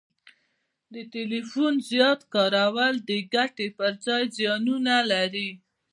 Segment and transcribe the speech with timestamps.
[0.93, 5.49] د ټلیفون زیات کارول د ګټي پر ځای زیانونه لري